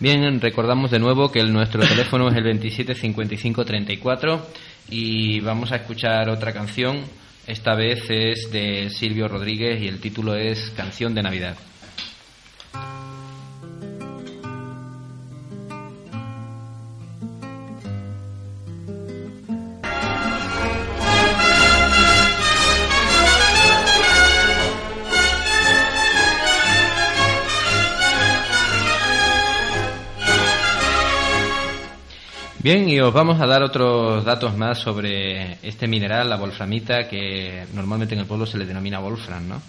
[0.00, 4.46] Bien, recordamos de nuevo que nuestro teléfono es el 27 55 34
[4.90, 7.02] y vamos a escuchar otra canción.
[7.48, 11.56] Esta vez es de Silvio Rodríguez y el título es Canción de Navidad.
[32.60, 37.64] Bien, y os vamos a dar otros datos más sobre este mineral, la wolframita, que
[37.72, 39.62] normalmente en el pueblo se le denomina wolfram, ¿no?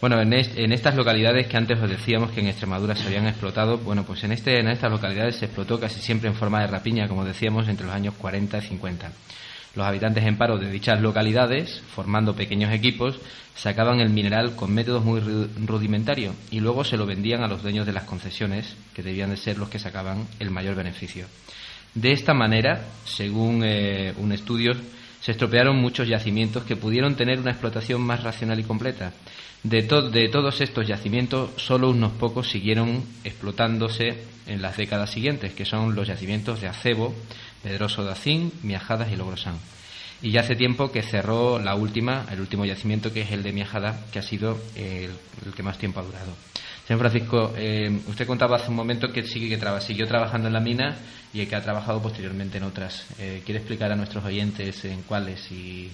[0.00, 0.32] Bueno, en,
[0.72, 4.32] estas localidades que antes os decíamos que en Extremadura se habían explotado, bueno, pues en,
[4.32, 7.86] este, en estas localidades se explotó casi siempre en forma de rapiña, como decíamos, entre
[7.86, 9.12] los años 40 y 50.
[9.76, 13.20] Los habitantes en paro de dichas localidades, formando pequeños equipos,
[13.54, 15.20] sacaban el mineral con métodos muy
[15.64, 19.36] rudimentarios y luego se lo vendían a los dueños de las concesiones, que debían de
[19.36, 21.26] ser los que sacaban el mayor beneficio.
[21.96, 24.74] De esta manera, según eh, un estudio,
[25.22, 29.14] se estropearon muchos yacimientos que pudieron tener una explotación más racional y completa.
[29.62, 35.94] De, todos estos yacimientos, solo unos pocos siguieron explotándose en las décadas siguientes, que son
[35.94, 37.14] los yacimientos de Acebo,
[37.62, 39.56] Pedroso de Acín, Miajadas y Logrosán.
[40.20, 43.52] Y ya hace tiempo que cerró la última, el último yacimiento, que es el de
[43.52, 45.12] Miajada, que ha sido el,
[45.56, 46.36] que más tiempo ha durado.
[46.86, 50.60] Señor Francisco, eh, usted contaba hace un momento que sigue que siguió trabajando en la
[50.60, 50.94] mina
[51.32, 53.06] y que ha trabajado posteriormente en otras.
[53.18, 55.90] Eh, ¿Quiere explicar a nuestros oyentes en cuáles y,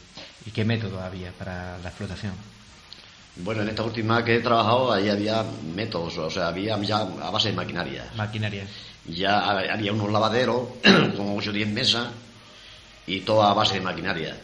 [0.53, 2.35] qué método había para la explotación?
[3.37, 5.43] Bueno, en esta última que he trabajado, ahí había
[5.75, 8.05] métodos, o sea, había ya a base de maquinaria.
[8.15, 8.67] Maquinaria.
[9.07, 10.69] Ya había unos lavaderos
[11.17, 12.09] con 8 o 10 mesas
[13.07, 14.37] y todo a base de maquinaria.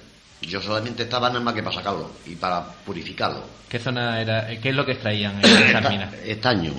[0.42, 3.42] Yo solamente estaba nada más que para sacarlo y para purificarlo.
[3.68, 4.48] ¿Qué zona era?
[4.60, 6.10] ¿Qué es lo que extraían en esa mina?
[6.24, 6.72] Estaño.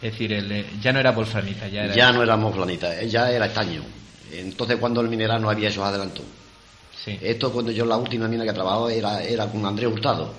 [0.00, 1.94] Es decir, el, ya no era wolframita, ya era...
[1.94, 3.82] Ya no era wolframita, ya era estaño.
[4.32, 6.24] Entonces cuando el mineral no había esos adelantos.
[7.04, 7.18] Sí.
[7.22, 10.34] Esto cuando yo la última mina que he trabajado era, era con Andrés Hurtado.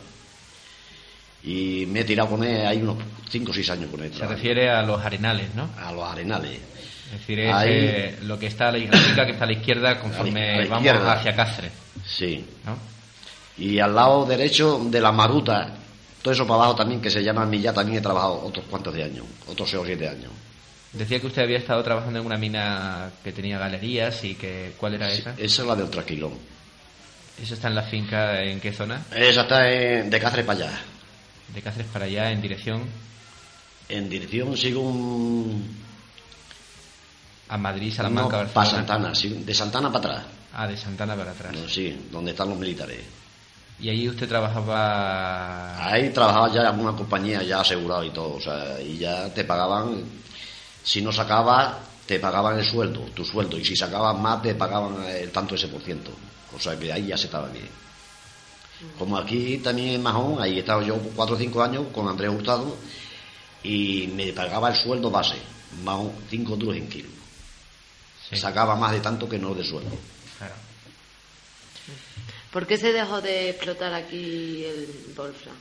[1.44, 2.98] Y me he tirado con él ahí unos
[3.30, 4.14] 5 o 6 años con él.
[4.14, 5.70] Se refiere a los arenales, ¿no?
[5.78, 6.60] A los arenales.
[7.14, 10.00] Es decir, es eh, lo que está a la gráfica que está a la izquierda
[10.00, 11.72] conforme vamos hacia Cáceres.
[12.04, 12.44] Sí.
[13.58, 15.70] Y al lado derecho de la Maruta,
[16.24, 19.04] todo eso para abajo también, que se llama Milla, también he trabajado otros cuantos de
[19.04, 20.32] años, otros 6 o 7 años.
[20.92, 24.74] Decía que usted había estado trabajando en una mina que tenía galerías y que...
[24.78, 25.36] ¿Cuál era esa?
[25.38, 26.34] esa es la del Traquilón.
[27.42, 29.04] ¿Eso está en la finca en qué zona?
[29.16, 30.80] Esa está en, de Cáceres para allá.
[31.54, 32.84] De Cáceres para allá, en dirección...
[33.90, 35.83] En dirección sigo un
[37.50, 40.26] a Madrid, Salamanca, no, Para Santana, sí, de Santana para atrás.
[40.54, 41.56] Ah, de Santana para atrás.
[41.68, 43.00] sí, donde están los militares.
[43.80, 45.86] ¿Y allí usted trabajaba...?
[45.86, 49.44] Ahí trabajaba ya en alguna compañía ya asegurado y todo, o sea, y ya te
[49.44, 50.04] pagaban,
[50.84, 51.76] si no sacabas,
[52.06, 55.68] te pagaban el sueldo, tu sueldo, y si sacabas más, te pagaban el tanto ese
[55.68, 56.12] por ciento.
[56.56, 57.68] O sea que ahí ya se estaba bien.
[58.98, 62.30] Como aquí también en Majón, ahí he estado yo cuatro o cinco años con Andrés
[62.30, 62.76] Hurtado
[63.64, 65.38] y me pagaba el sueldo base,
[65.84, 67.23] más cinco duros en kilo
[68.36, 69.90] sacaba más de tanto que no de suelo.
[72.52, 75.56] ¿Por qué se dejó de explotar aquí el Wolfram?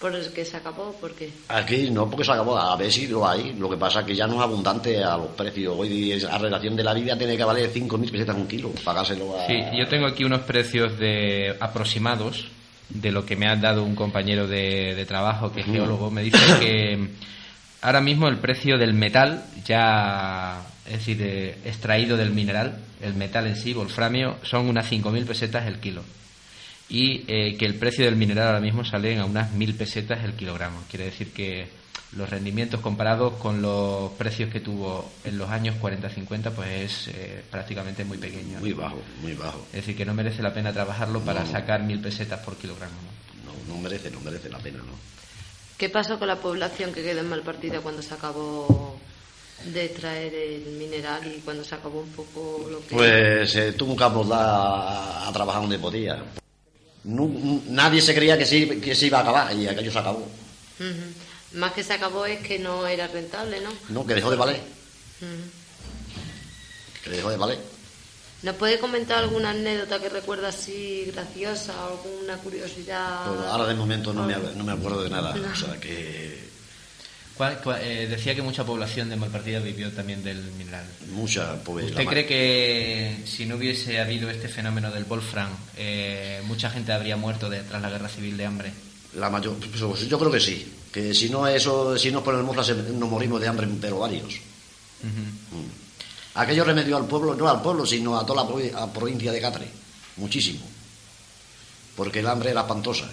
[0.00, 0.92] ¿Por el que se acabó?
[1.00, 1.30] ¿Por qué?
[1.48, 2.58] Aquí no, porque se acabó.
[2.58, 3.54] A ver si lo hay.
[3.54, 5.74] Lo que pasa es que ya no es abundante a los precios.
[5.78, 8.70] Hoy a relación de la vida tiene que valer 5.000 pesetas un kilo.
[8.84, 9.46] Pagárselo a...
[9.46, 12.48] Sí, yo tengo aquí unos precios de aproximados
[12.90, 16.10] de lo que me ha dado un compañero de, trabajo que es geólogo.
[16.10, 17.08] Me dice que
[17.86, 21.20] ahora mismo el precio del metal ya es decir,
[21.64, 26.02] extraído del mineral, el metal en sí, wolframio, son unas 5.000 pesetas el kilo.
[26.88, 30.34] Y eh, que el precio del mineral ahora mismo sale a unas 1.000 pesetas el
[30.34, 30.82] kilogramo.
[30.88, 31.68] Quiere decir que
[32.16, 37.44] los rendimientos comparados con los precios que tuvo en los años 40-50, pues es eh,
[37.50, 38.60] prácticamente muy pequeño.
[38.60, 39.66] Muy bajo, muy bajo.
[39.68, 42.94] Es decir, que no merece la pena trabajarlo para sacar 1.000 pesetas por kilogramo.
[43.44, 43.74] ¿no?
[43.74, 45.25] no, merece, no merece la pena, ¿no?
[45.76, 48.98] ¿Qué pasó con la población que quedó en mal partida cuando se acabó
[49.64, 52.94] de traer el mineral y cuando se acabó un poco lo que...
[52.94, 56.22] Pues eh, tuvo un campo a, a, trabajar donde podía.
[57.04, 60.26] nadie se creía que se, que se iba a acabar y aquello se acabó.
[61.52, 63.70] Más que se acabó es que no era rentable, ¿no?
[63.90, 64.60] No, que dejó de valer.
[67.04, 67.75] Que dejó de valer.
[68.42, 73.26] ¿Nos puede comentar alguna anécdota que recuerda así graciosa o alguna curiosidad?
[73.26, 75.34] Pues ahora de momento no, me, no me acuerdo de nada.
[75.52, 76.46] O sea que
[77.38, 80.86] eh, decía que mucha población de Malpartida vivió también del mineral.
[81.12, 81.92] Mucha población.
[81.92, 87.16] ¿Usted cree que si no hubiese habido este fenómeno del Wolfram, eh, mucha gente habría
[87.16, 88.72] muerto de, tras la guerra civil de hambre?
[89.14, 90.72] La mayor, pues, yo creo que sí.
[90.90, 94.40] Que si no eso, si no por el Wolfram nos morimos de hambre, pero varios.
[95.02, 95.85] Mm.
[96.36, 99.68] Aquello remedió al pueblo, no al pueblo, sino a toda la provincia de Catre.
[100.16, 100.64] Muchísimo.
[101.96, 103.06] Porque el hambre era espantosa.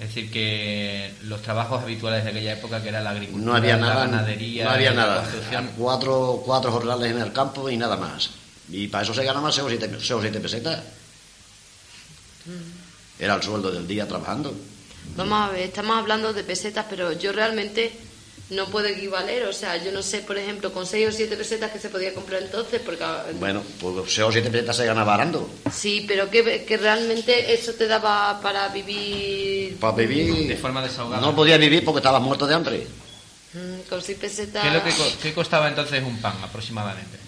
[0.00, 3.76] Es decir, que los trabajos habituales de aquella época, que era la agricultura, no había
[3.76, 5.24] nada, la ganadería, no había nada.
[5.78, 8.30] Cuatro, cuatro jornales en el campo y nada más.
[8.68, 10.82] Y para eso se ganaba 6 o 7, pesetas.
[13.18, 14.54] Era el sueldo del día trabajando.
[15.16, 17.92] Vamos a ver, estamos hablando de pesetas, pero yo realmente
[18.54, 19.46] no puede equivaler.
[19.46, 22.14] O sea, yo no sé, por ejemplo, con 6 o 7 pesetas que se podía
[22.14, 23.04] comprar entonces, porque...
[23.38, 25.48] Bueno, pues 6 o 7 pesetas se ganaba arando.
[25.72, 29.76] Sí, pero que, que realmente eso te daba para vivir...
[29.78, 30.48] Para vivir...
[30.48, 31.20] De forma desahogada.
[31.20, 32.86] No podía vivir porque estabas muerto de hambre.
[33.52, 34.62] Mm, con 6 pesetas...
[34.62, 37.18] ¿Qué, es lo que, qué costaba entonces un pan aproximadamente?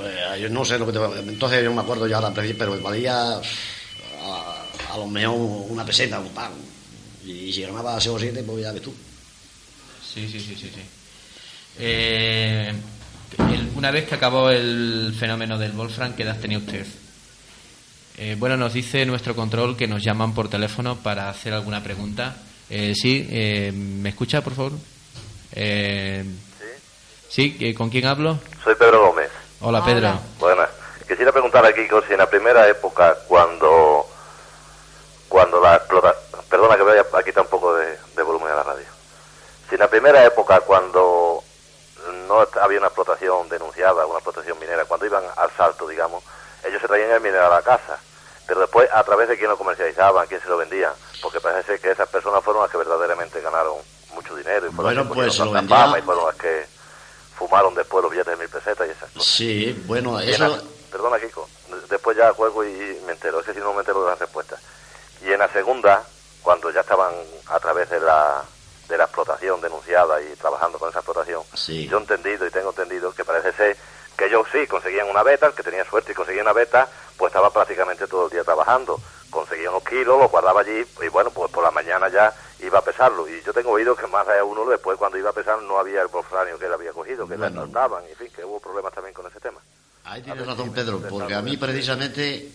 [0.00, 2.80] Eh, yo no sé lo que te Entonces yo no me acuerdo ya ahora, pero
[2.80, 3.40] valía
[4.22, 5.36] a, a lo mejor
[5.68, 6.52] una peseta, un pan.
[7.24, 8.94] Y si ganaba 6 o 7, pues ya ves tú.
[10.16, 10.72] Sí, sí, sí, sí.
[10.74, 10.82] sí.
[11.78, 12.72] Eh,
[13.38, 16.86] el- una vez que acabó el fenómeno del Wolfram, ¿qué edad tenía usted?
[18.16, 22.34] Eh, bueno, nos dice nuestro control que nos llaman por teléfono para hacer alguna pregunta.
[22.70, 24.72] Eh, sí, eh, ¿me escucha, por favor?
[25.52, 26.24] Eh,
[27.28, 28.38] sí, eh, ¿con quién hablo?
[28.64, 29.28] Soy Pedro Gómez.
[29.60, 29.84] Hola, Hola.
[29.86, 30.20] Pedro.
[30.40, 30.70] Buenas.
[31.06, 34.06] Quisiera preguntar a Kiko si en la primera época, cuando
[35.28, 36.14] cuando la explota...
[36.48, 38.95] Perdona que voy a quitar un poco de, de volumen a la radio.
[39.68, 41.42] Si en la primera época, cuando
[42.28, 46.22] no había una explotación denunciada, una explotación minera, cuando iban al salto, digamos,
[46.64, 47.98] ellos se traían el minero a la casa.
[48.46, 51.80] Pero después, a través de quién lo comercializaban, quién se lo vendía, porque parece ser
[51.80, 53.74] que esas personas fueron las que verdaderamente ganaron
[54.14, 56.66] mucho dinero y fueron Bueno, las que pues se lo vendía- y fueron las que
[57.36, 59.24] fumaron después los billetes de mil pesetas y esas cosas.
[59.26, 60.62] Sí, bueno, Y en la- eso...
[60.92, 61.48] perdona, Kiko.
[61.90, 63.40] Después ya juego y me entero.
[63.40, 64.60] Es que si no me entero de las respuestas.
[65.22, 66.02] Y en la segunda,
[66.42, 67.12] cuando ya estaban
[67.48, 68.42] a través de la,
[68.88, 71.86] de la explotación denunciada y trabajando con esa explotación, Sí.
[71.88, 73.76] yo he entendido y tengo entendido que parece ser
[74.16, 77.30] que ellos sí conseguían una beta, el que tenía suerte y conseguía una beta, pues
[77.30, 78.98] estaba prácticamente todo el día trabajando.
[79.30, 82.82] Conseguía unos kilos, los guardaba allí y bueno, pues por la mañana ya iba a
[82.84, 83.28] pesarlo.
[83.28, 86.00] Y yo tengo oído que más de uno después cuando iba a pesar no había
[86.00, 87.62] el wolframio que él había cogido, que le Bueno.
[87.62, 89.60] saltaban, en fin, que hubo problemas también con ese tema.
[90.04, 92.48] Ahí tienes razón, Pedro, porque a mí precisamente,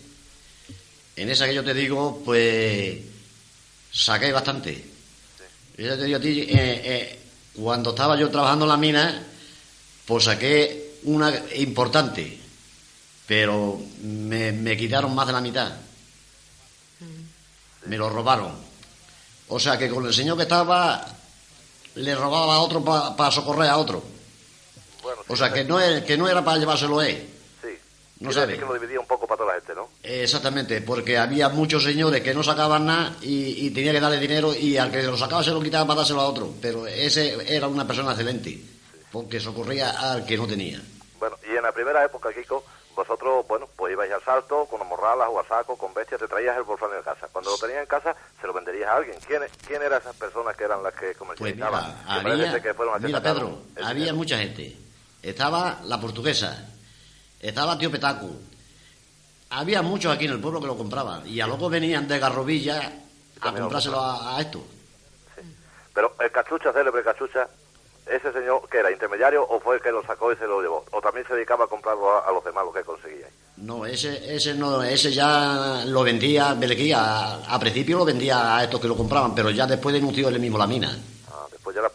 [1.18, 3.02] en esa que yo te digo, pues
[3.92, 4.84] saqué bastante.
[5.78, 7.20] Yo ya te digo a ti, eh, eh,
[7.56, 9.24] cuando estaba yo trabajando en la mina,
[10.06, 12.40] pues saqué una importante,
[13.26, 15.72] pero me, me quitaron más de la mitad.
[17.86, 18.54] Me lo robaron.
[19.48, 21.06] O sea que con el señor que estaba,
[21.96, 24.04] le robaba a otro para socorrer a otro.
[25.02, 27.28] Bueno, O sea que no, es, que no era para llevárselo él.
[28.22, 28.26] Sí.
[28.28, 28.58] No sabe.
[28.58, 29.90] que lo dividía un poco para toda la gente, ¿no?
[30.04, 34.54] Exactamente, porque había muchos señores que no sacaban nada y, y tenía que darle dinero
[34.54, 36.54] y al que lo sacaba se lo quitaba para dárselo a otro.
[36.62, 38.62] Pero ese era una persona excelente,
[39.12, 40.80] porque socorría al que no tenía.
[41.20, 42.64] Bueno, y en la primera época, Kiko,
[42.96, 46.56] vosotros, bueno, pues ibais al salto, con morralas o a saco, con bestias, te traías
[46.58, 47.28] el wolframio de casa.
[47.32, 49.18] Cuando lo tenías en casa, se lo venderías a alguien.
[49.26, 51.84] ¿Quién, quién eran esas personas que eran las que Pues comercializaban?
[51.86, 54.78] mira, Que parece había, que mira Pedro, había mucha gente.
[55.24, 56.68] Estaba la portuguesa,
[57.42, 58.30] estaba Tío Petacu.
[59.50, 62.94] Había muchos aquí en el pueblo que lo compraban y a luego venían de Garrovilla
[63.42, 64.64] a lo comprárselo a, a esto.
[65.94, 67.50] Pero el cachucha, célebre cachucha,
[68.06, 70.86] ese señor que era intermediario o fue el que lo sacó y se lo llevó.
[70.92, 73.28] O también se dedicaba a comprarlo a, a los demás, lo que conseguía.
[73.58, 78.64] No, ese, ese no, ese ya lo vendía, Belequía, a, a principio lo vendía a
[78.64, 80.98] estos que lo compraban, pero ya después denunció él mismo la mina.
[81.30, 81.90] Ah, después ya la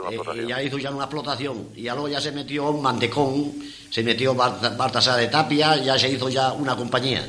[0.00, 0.44] una Eh, explotación.
[0.44, 1.68] y ya hizo ya una explotación.
[1.74, 3.52] Y ya luego ya se metió mantecón,
[3.90, 7.26] se metió Baltasar de Tapia, ya se hizo ya una compañía.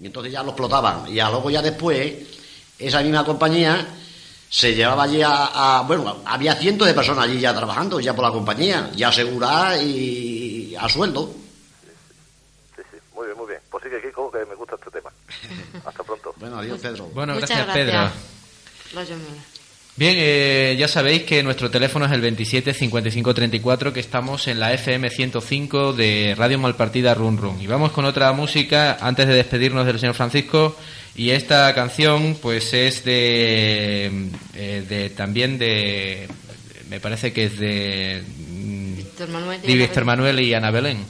[0.00, 1.06] Y entonces ya lo explotaban.
[1.08, 2.14] Y ya luego ya después,
[2.78, 3.86] esa misma compañía
[4.50, 8.24] se llevaba allí a, a- bueno, había cientos de personas allí ya trabajando, ya por
[8.24, 11.32] la compañía, ya asegurada y a sueldo.
[12.76, 13.60] Sí, sí, muy bien, muy bien.
[13.70, 15.10] Pues sigue, Kiko, que me gusta este tema.
[15.84, 16.34] Hasta pronto.
[16.36, 17.06] Bueno, adiós Pedro.
[17.14, 18.12] Bueno, Muchas gracias, gracias.
[18.92, 19.06] Pedro.
[19.08, 19.53] Mierda.
[19.96, 24.58] Bien, eh, ya sabéis que nuestro teléfono es el 27 55 34, que estamos en
[24.58, 27.62] la FM 105 de Radio Malpartida Run Run.
[27.62, 30.76] Y vamos con otra música antes de despedirnos del señor Francisco.
[31.14, 36.26] Y esta canción, pues es de, eh, de también de,
[36.90, 39.62] me parece que es de, mm, Víctor Manuel.
[39.62, 41.04] de Víctor Manuel y Ana Belén.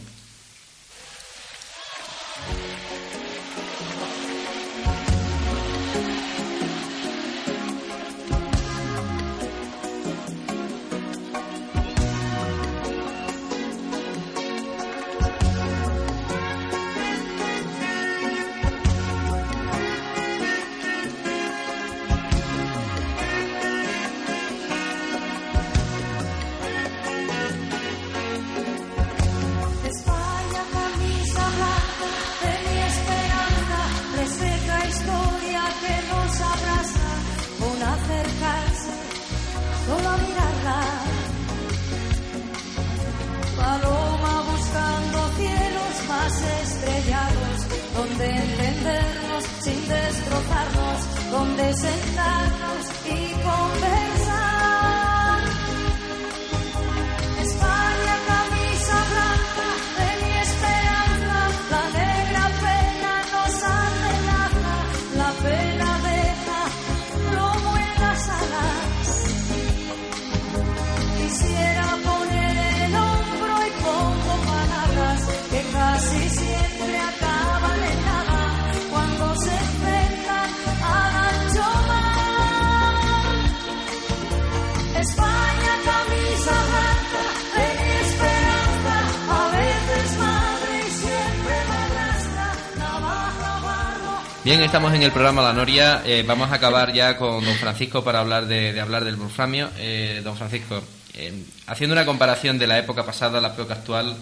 [94.44, 96.02] Bien, estamos en el programa La Noria.
[96.04, 99.70] Eh, vamos a acabar ya con don Francisco para hablar de, de hablar del wolframio.
[99.78, 100.82] Eh, don Francisco,
[101.14, 101.32] eh,
[101.66, 104.14] haciendo una comparación de la época pasada a la época actual,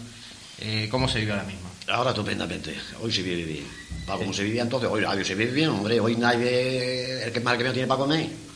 [0.61, 1.69] eh, ¿cómo se vive ahora mismo?
[1.89, 2.73] Ahora estupendamente.
[3.01, 3.65] Hoy se vive bien.
[4.07, 5.99] Para como se vivía entonces, hoy, hoy se vive bien, hombre.
[5.99, 8.52] Hoy nadie, el que más que menos tiene para comer.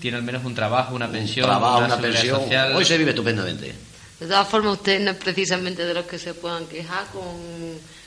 [0.00, 2.40] ¿Tiene al menos un trabajo, una pensión, Trabajo, una pensión.
[2.40, 2.74] social?
[2.74, 3.74] Hoy se vive estupendamente.
[4.20, 7.22] De todas formas, usted no es precisamente de los que se puedan quejar con,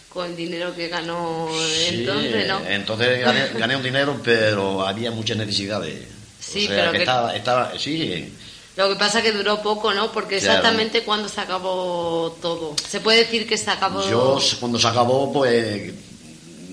[0.09, 2.59] con el dinero que ganó Sí, entonces, ¿no?
[2.68, 6.07] Entonces gané, gané un dinero, pero había muchas necesidades.
[6.39, 8.34] Sí, o sea, pero que, que- estaba, estaba, sí,
[8.76, 10.12] Lo que pasa es que duró poco, ¿no?
[10.12, 10.57] Porque Claro.
[10.57, 12.76] exactamente cuando se acabó todo.
[12.89, 14.09] Se puede decir que se acabó.
[14.09, 15.93] Yo, cuando se acabó, pues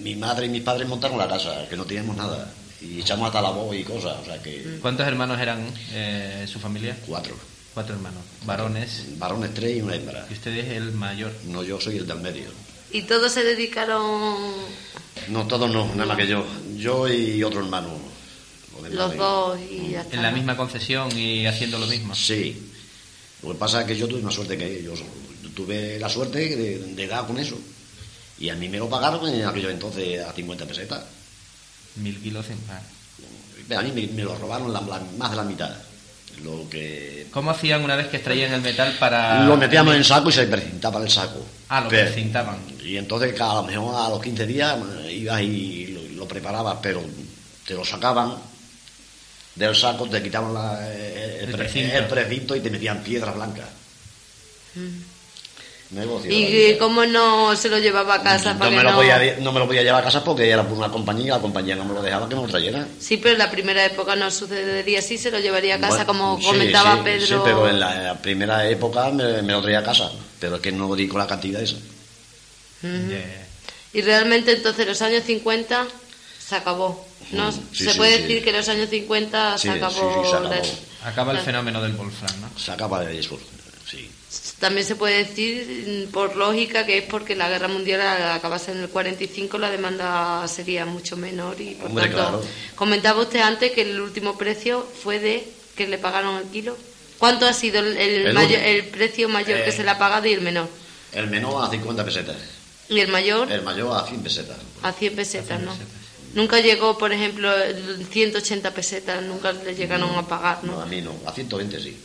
[0.03, 2.51] mi madre y mis padres montaron la casa, que no teníamos nada.
[2.81, 6.59] Y echamos hasta la voz y cosas, o sea que ¿Cuántos hermanos eran eh, su
[6.61, 6.97] familia?
[7.07, 7.37] cuatro.
[7.75, 9.05] Cuatro hermanos, varones.
[9.19, 10.27] Varones tres y una hembra.
[10.31, 11.33] Y usted es el mayor.
[11.47, 12.49] No, yo soy el del medio.
[12.91, 14.51] Y todos se dedicaron
[15.29, 16.45] No, todos no, nada más que yo.
[16.77, 17.91] Yo y otro hermano.
[18.91, 20.17] Los dos y ya está.
[20.17, 22.15] En la misma concesión y haciendo lo mismo.
[22.15, 22.71] Sí.
[23.43, 25.01] Lo que pasa es que yo tuve más suerte que ellos.
[25.43, 27.59] Yo tuve la suerte de, de dar con eso.
[28.39, 31.05] Y a mí me lo pagaron en aquello entonces a 50 pesetas.
[31.97, 32.81] Mil kilos en ah.
[33.79, 35.71] A mí me, me lo robaron la- la- más de la mitad.
[36.43, 39.43] Lo que ¿Cómo hacían una vez que extraían el metal para...?
[39.45, 41.45] lo metíamos en el saco y se precintaba el saco.
[41.69, 42.59] Ah, lo precintaban.
[42.83, 46.79] Y entonces a lo mejor a los 15 días eh, ibas y lo, lo preparabas,
[46.81, 47.03] pero
[47.67, 48.35] te lo sacaban
[49.57, 51.97] del saco, te quitaban la- eh, el, El pre- precinto.
[51.97, 53.67] el precinto y te metían piedras blancas.
[54.75, 55.18] Negocio.
[56.29, 58.97] ¿Y cómo no se lo llevaba a casa no, para me que lo no...
[58.97, 61.77] podía, no me lo podía llevar a casa porque era por una compañía, la compañía
[61.77, 62.87] no me lo dejaba que me lo trayera.
[63.01, 66.07] Sí, pero en la primera época no sucediría así, se lo llevaría a casa, Bueno,
[66.07, 67.27] como sí, comentaba sí, Pedro.
[67.27, 70.73] Sí, pero en la, primera época me, me lo traía a casa, pero es que
[70.73, 71.77] no di con la cantidad esa.
[72.83, 73.47] Yeah.
[73.95, 75.87] Y realmente entonces los años 50
[76.39, 77.07] se acabó.
[77.33, 77.51] ¿no?
[77.51, 78.23] Sí, se sí, puede sí.
[78.23, 79.95] decir que los años 50 Sí, se sí, acabó.
[80.25, 80.49] sí, se acabó.
[80.55, 82.51] la- Acaba el fenómeno del Wolfram, ¿no?
[82.59, 83.45] Se acaba de eso, sí.
[84.61, 88.73] También se puede decir, mm, por lógica, que es porque la guerra mundial al acabase
[88.73, 92.17] en el 45 la demanda sería mucho menor y por Hombre, tanto.
[92.17, 92.43] claro.
[92.75, 95.47] Comentaba usted antes que el último precio fue de
[95.77, 96.77] que le pagaron el kilo.
[97.19, 99.73] ¿Cuánto ha sido el, el El mayor- el precio mayor que Eh.
[99.73, 100.69] se le ha pagado y el menor?
[101.13, 102.37] El menor a 50 pesetas,
[102.89, 104.57] Y el mayor el mayor a 100 pesetas.
[104.83, 105.71] a 100 pesetas, ¿no?
[105.73, 105.93] pesetas.
[106.35, 110.81] Nunca llegó, por ejemplo, el 180 pesetas, nunca le llegaron a pagar, No, ¿no?
[110.83, 111.97] a mí no, a 120 sí.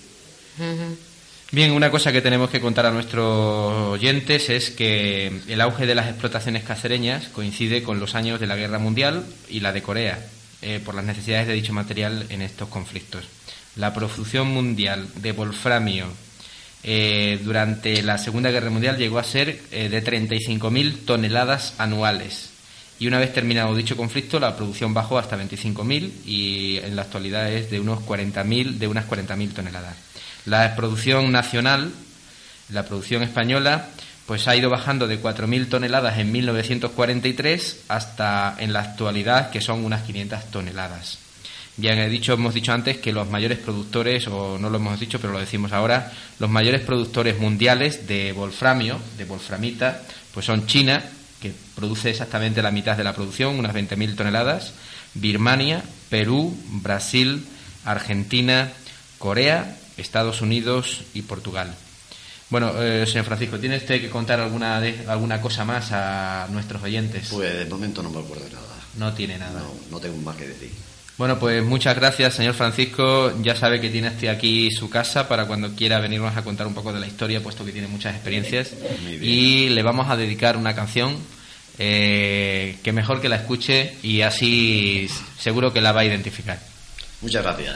[1.54, 5.94] Bien, una cosa que tenemos que contar a nuestros oyentes es que el auge de
[5.94, 10.18] las explotaciones cacereñas coincide con los años de la Guerra Mundial y la de Corea,
[10.64, 13.26] eh, por las necesidades de dicho material en estos conflictos.
[13.76, 16.08] La producción mundial de wolframio
[16.82, 22.50] eh, durante la Segunda Guerra Mundial llegó a ser eh, de 35.000 toneladas anuales.
[22.98, 27.54] Y una vez terminado dicho conflicto, la producción bajó hasta 25.000 y en la actualidad
[27.54, 30.13] es de unos 40.000, de unas 40.000 toneladas.
[30.46, 31.92] La producción nacional,
[32.70, 33.88] la producción española,
[34.26, 39.84] pues ha ido bajando de 4.000 toneladas en 1943 hasta en la actualidad que son
[39.84, 41.20] unas 500 toneladas.
[41.76, 45.20] Bien, he dicho, hemos dicho antes que los mayores productores, o no lo hemos dicho,
[45.20, 51.04] pero lo decimos ahora, los mayores productores mundiales de wolframio, de wolframita, pues son China,
[51.42, 54.74] que produce exactamente la mitad de la producción, unas 20.000 toneladas,
[55.16, 57.44] Birmania, Perú, Brasil,
[57.86, 58.72] Argentina,
[59.18, 61.74] Corea, Estados Unidos y Portugal.
[62.50, 66.84] Bueno, eh, señor Francisco, ¿tiene usted que contar alguna, de- alguna cosa más a nuestros
[66.84, 67.30] oyentes?
[67.32, 68.68] Pues de momento no me acuerdo de nada.
[68.98, 69.60] no tiene nada.
[69.60, 70.70] No, no tengo más que decir.
[71.18, 73.32] Bueno, pues muchas gracias, señor Francisco.
[73.44, 76.74] Ya sabe que tiene usted aquí su casa para cuando quiera venirnos a contar un
[76.74, 78.72] poco de la historia, puesto que tiene muchas experiencias.
[79.22, 81.16] Y le vamos a dedicar una canción
[81.80, 85.08] eh, que mejor que la escuche y así
[85.40, 86.60] seguro que la va a identificar.
[87.22, 87.76] Muchas gracias.